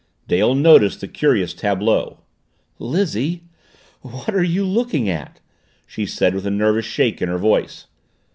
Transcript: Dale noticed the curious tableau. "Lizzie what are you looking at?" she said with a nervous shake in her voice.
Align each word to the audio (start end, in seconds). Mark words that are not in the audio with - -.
Dale 0.27 0.55
noticed 0.55 0.99
the 0.99 1.07
curious 1.07 1.53
tableau. 1.53 2.21
"Lizzie 2.79 3.43
what 4.01 4.33
are 4.33 4.41
you 4.41 4.65
looking 4.65 5.07
at?" 5.07 5.39
she 5.85 6.07
said 6.07 6.33
with 6.33 6.47
a 6.47 6.49
nervous 6.49 6.85
shake 6.87 7.21
in 7.21 7.29
her 7.29 7.37
voice. 7.37 7.85